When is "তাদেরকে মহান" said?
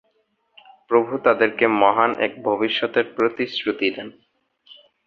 1.17-2.11